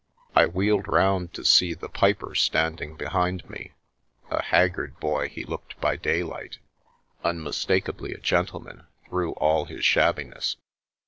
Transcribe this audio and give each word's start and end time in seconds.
I 0.35 0.47
wheeled 0.47 0.87
round 0.87 1.31
to 1.35 1.45
see 1.45 1.75
the 1.75 1.87
piper 1.87 2.33
standing 2.33 2.95
behind 2.95 3.47
me; 3.47 3.73
a 4.31 4.41
haggard 4.41 4.99
boy 4.99 5.29
he 5.29 5.43
looked 5.43 5.79
by 5.79 5.95
daylight, 5.95 6.57
unmistakably 7.23 8.11
a 8.11 8.17
gentleman 8.17 8.87
through 9.07 9.33
all 9.33 9.65
his 9.65 9.85
shabbiness. 9.85 10.55